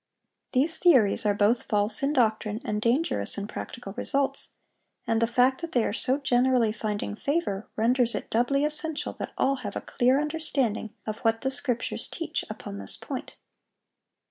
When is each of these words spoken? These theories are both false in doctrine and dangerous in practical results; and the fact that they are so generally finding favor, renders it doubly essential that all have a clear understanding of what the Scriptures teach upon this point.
These 0.53 0.79
theories 0.79 1.27
are 1.27 1.35
both 1.35 1.61
false 1.61 2.01
in 2.01 2.11
doctrine 2.13 2.59
and 2.65 2.81
dangerous 2.81 3.37
in 3.37 3.45
practical 3.45 3.93
results; 3.93 4.53
and 5.05 5.21
the 5.21 5.27
fact 5.27 5.61
that 5.61 5.73
they 5.73 5.85
are 5.85 5.93
so 5.93 6.17
generally 6.17 6.71
finding 6.71 7.15
favor, 7.15 7.67
renders 7.75 8.15
it 8.15 8.31
doubly 8.31 8.65
essential 8.65 9.13
that 9.19 9.31
all 9.37 9.57
have 9.57 9.75
a 9.75 9.81
clear 9.81 10.19
understanding 10.19 10.91
of 11.05 11.19
what 11.19 11.41
the 11.41 11.51
Scriptures 11.51 12.07
teach 12.07 12.43
upon 12.49 12.79
this 12.79 12.97
point. 12.97 13.35